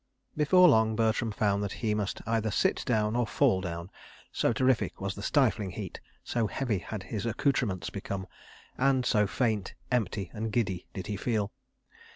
[0.35, 3.91] Before long, Bertram found that he must either sit down or fall down,
[4.31, 8.25] so terrific was the stifling heat, so heavy had his accoutrements become,
[8.79, 11.51] and so faint, empty and giddy did he feel.